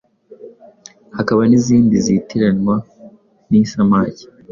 Hakaba 1.15 1.41
n’izindi 1.49 1.95
zitiranywa 2.05 2.75
n’isamake 3.49 4.25